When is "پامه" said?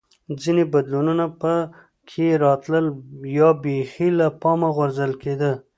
4.41-4.69